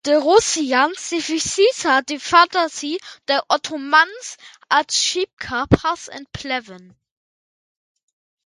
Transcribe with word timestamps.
The 0.03 0.17
Russians 0.17 1.11
decisively 1.11 2.15
defeated 2.55 3.01
the 3.27 3.45
Ottomans 3.47 4.35
at 4.71 4.87
Shipka 4.87 5.69
Pass 5.69 6.07
and 6.07 6.25
Pleven. 6.33 6.95